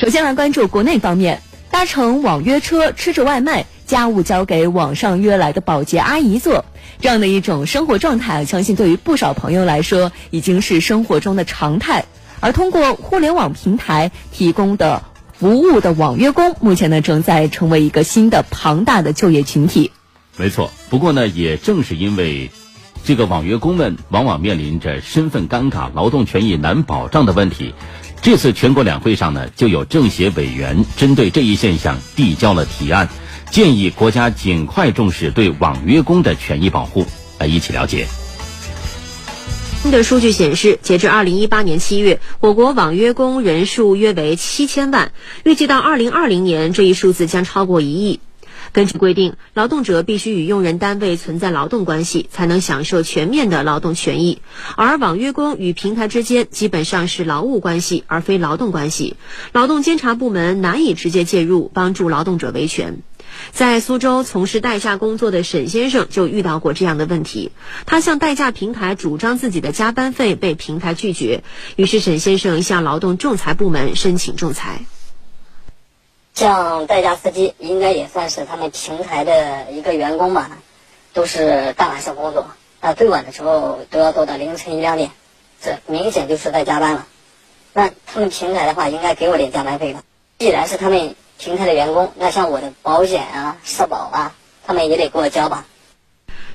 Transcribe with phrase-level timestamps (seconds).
[0.00, 6.64] 首先来关注国内方面，搭乘网约车吃着外卖，家务交给网上约来的保洁阿姨做，
[7.02, 12.06] 这样的一种生活状态，相信对于不少朋友来说已经是生活中的常态。
[12.40, 15.02] 而通过互联网平台提供的
[15.34, 19.92] 服务的网约工，目前呢正在成为一个新的庞大的就业群体。
[20.38, 22.50] 没错，不过呢，也正是因为
[23.04, 27.74] 这个网约工们往往面临着身份尴尬、劳动权益难保障的问题。
[28.22, 33.08] 这次全国两会上呢，就有政协委员针对这一现象递交了提案，
[33.50, 37.06] 建议国家尽快重视对网约工的权益保护。
[37.38, 38.06] 来一起了解。
[39.82, 45.12] 新的数据显示，截至二零一八年七月，我国网约工人数约为七千万，
[45.42, 48.20] 预计到二零二零年，这一数字将超过一亿。
[48.72, 54.40] 根据规定，劳动者必须与用人单位存在劳动关系，才能享受全面的劳动权益。
[54.76, 59.16] 而网约工与平台之间基本上是劳务关系，而非劳动关系，
[59.52, 63.02] 劳动监察部门难以直接介入，帮助劳动者维权。
[63.52, 67.50] 在苏州从事代驾工作的沈先生就遇到过这样的问题，
[67.86, 71.42] 他向代驾平台主张自己的加班费被平台拒绝，
[71.76, 74.84] 于是沈先生向劳动仲裁部门申请仲裁。
[76.34, 80.50] 像代驾司机，应该也算是他们平台的一个员工吧，
[81.12, 82.46] 都是大晚上工作，
[82.80, 85.10] 那，最晚的时候都要做到凌晨一两点，
[85.60, 87.06] 这明显就是在加班了。
[87.72, 90.02] 那他们平台的话，应该给我点加班费吧？
[90.38, 94.34] 既然是他们平台的员工，那像我的保险啊、社保啊，
[94.66, 95.66] 他们也得给我交吧？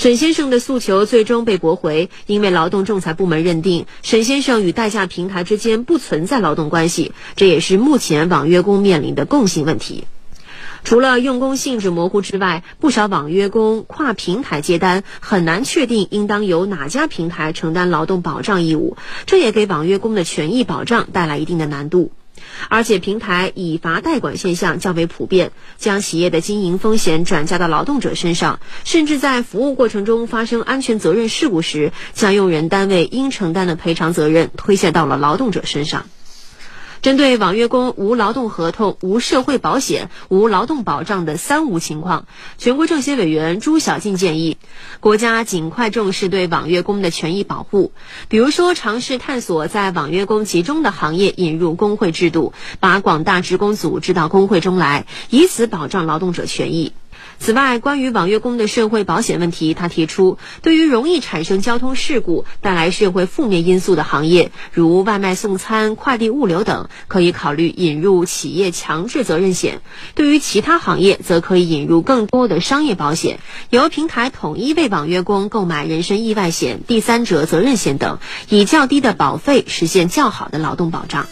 [0.00, 10.04] 沈先生的诉求最终被驳回，因为劳动仲裁部门认定沈先生与代驾平台之间不存在劳动关系，这也是目前网约工面临的共性问题。
[10.84, 22.10] 除了用工性质模糊之外，不少网约工跨平台接单，很难确定应当由哪家平台承担劳动保障义务，这也给网约工的权益保障带来一定的难度。
[22.68, 36.06] 而且平台以罚代管现象较为普遍，将企业的经营风险转嫁到劳动者身上，甚至在服务过程中发生安全责任事故时，将用人单位应承担的赔偿责任推卸到了劳动者身上。
[37.02, 42.26] 针对网约工无劳动合同、无社会保险、无劳动保障的“三无”情况，
[42.58, 44.58] 全国政协委员朱晓静建议，
[45.00, 47.92] 国家尽快重视对网约工的权益保护，
[48.28, 56.92] 比如说尝试探索在网约工集中的行业引入工会制度，把广大职工组织到工会中来，以此保障劳动者权益。
[57.38, 69.78] 此外，关于网约工的社会保险问题，他提出，对于容易产生交通事故、带来社会负面因素的行业，如外卖送餐、快递物流等，可以考虑引入企业强制责任险；
[70.14, 81.26] 对于其他行业，则可以引入更多的商业保险，由平台统一为网约工购买人身意外险、第三者责任险等，以较低的保费实现较好的劳动保障。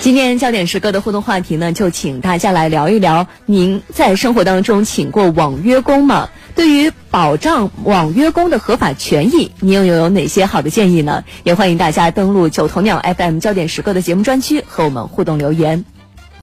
[0.00, 6.30] 今天焦点时刻的互动话题呢，就请大家来聊一聊，您在生活当中请过网约工吗？
[6.54, 11.22] 对于保障网约工的合法权益，您又有哪些好的建议呢？
[11.44, 15.84] 也欢迎大家登录九头鸟 FM 焦点时刻的节目专区和我们互动留言。